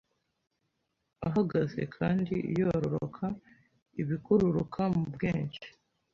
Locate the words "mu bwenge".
4.95-5.61